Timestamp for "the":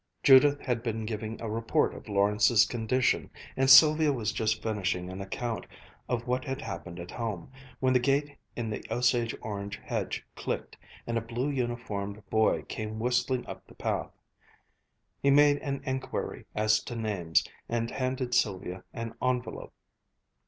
7.93-7.99, 8.71-8.83, 13.67-13.75